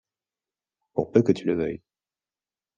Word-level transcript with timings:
Pour 0.95 1.11
peu 1.11 1.21
que 1.21 1.31
tu 1.31 1.45
le 1.45 1.53
veuilles 1.53 1.81